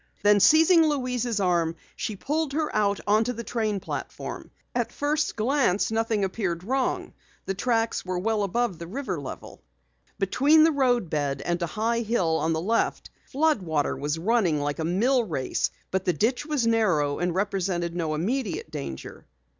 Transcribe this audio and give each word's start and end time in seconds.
Then 0.23 0.39
seizing 0.39 0.81
Louise's 0.87 1.39
arm, 1.39 1.75
she 1.95 2.15
pulled 2.15 2.53
her 2.53 2.75
out 2.75 2.99
on 3.05 3.21
the 3.21 3.43
train 3.43 3.79
platform. 3.79 4.49
At 4.73 4.91
first 4.91 5.35
glance 5.35 5.91
nothing 5.91 6.23
appeared 6.23 6.63
wrong. 6.63 7.13
The 7.45 7.53
tracks 7.53 8.03
were 8.03 8.17
well 8.17 8.41
above 8.41 8.79
the 8.79 8.87
river 8.87 9.19
level. 9.21 9.61
Between 10.17 10.63
the 10.63 10.71
road 10.71 11.11
bed 11.11 11.43
and 11.45 11.61
a 11.61 11.67
high 11.67 11.99
hill 11.99 12.37
on 12.37 12.51
the 12.51 12.59
left, 12.61 13.11
flood 13.27 13.61
water 13.61 13.95
was 13.95 14.17
running 14.17 14.59
like 14.59 14.79
a 14.79 14.83
mill 14.83 15.23
race, 15.23 15.69
but 15.91 16.03
the 16.05 16.13
ditch 16.13 16.47
was 16.47 16.65
narrow 16.65 17.19
and 17.19 17.35
represented 17.35 17.95
no 17.95 18.15
immediate 18.15 18.71
danger. 18.71 19.27